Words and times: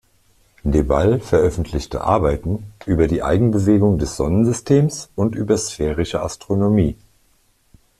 De 0.63 0.81
Ball 0.83 1.19
veröffentlichte 1.19 2.01
Arbeiten 2.03 2.73
über 2.87 3.05
die 3.07 3.21
Eigenbewegung 3.21 3.99
des 3.99 4.17
Sonnensystems 4.17 5.11
und 5.15 5.35
über 5.35 5.55
Sphärische 5.59 6.23
Astronomie. 6.23 6.97